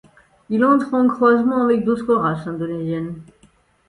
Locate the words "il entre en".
0.49-1.07